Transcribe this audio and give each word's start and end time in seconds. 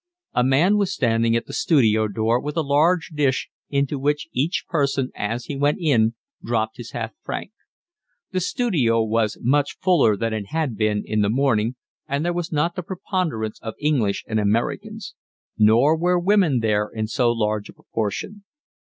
A 0.33 0.43
man 0.43 0.77
was 0.77 0.91
standing 0.91 1.35
at 1.35 1.45
the 1.45 1.53
studio 1.53 2.07
door 2.07 2.39
with 2.41 2.57
a 2.57 2.63
large 2.63 3.09
dish 3.09 3.51
into 3.69 3.99
which 3.99 4.27
each 4.31 4.65
person 4.67 5.11
as 5.13 5.45
he 5.45 5.55
went 5.55 5.77
in 5.79 6.15
dropped 6.43 6.77
his 6.77 6.93
half 6.93 7.11
franc. 7.21 7.51
The 8.31 8.39
studio 8.39 9.03
was 9.03 9.37
much 9.39 9.77
fuller 9.79 10.17
than 10.17 10.33
it 10.33 10.47
had 10.47 10.75
been 10.75 11.03
in 11.05 11.21
the 11.21 11.29
morning, 11.29 11.75
and 12.07 12.25
there 12.25 12.33
was 12.33 12.51
not 12.51 12.75
the 12.75 12.81
preponderance 12.81 13.59
of 13.61 13.75
English 13.79 14.25
and 14.27 14.39
Americans; 14.39 15.13
nor 15.55 15.95
were 15.95 16.17
women 16.19 16.61
there 16.61 16.89
in 16.91 17.05
so 17.05 17.31
large 17.31 17.69
a 17.69 17.73
proportion. 17.73 18.43